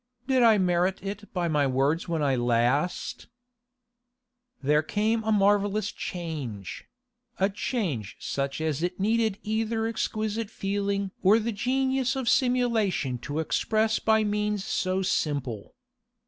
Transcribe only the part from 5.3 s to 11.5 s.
marvellous change—a change such as it needed either exquisite feeling or